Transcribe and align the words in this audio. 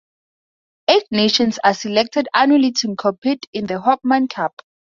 Eight 0.87 1.03
nations 1.11 1.59
are 1.63 1.75
selected 1.75 2.27
annually 2.33 2.71
to 2.71 2.95
compete 2.95 3.45
in 3.53 3.67
the 3.67 3.75
Hopman 3.79 4.31
Cup. 4.31 4.63